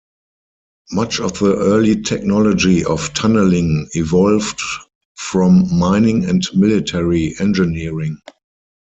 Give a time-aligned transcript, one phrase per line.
[0.91, 4.59] Much of the early technology of tunneling evolved
[5.13, 8.17] from mining and military engineering.